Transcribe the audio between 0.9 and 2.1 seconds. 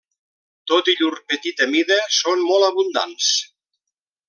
i llur petita mida,